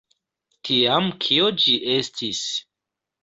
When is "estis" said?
1.99-2.43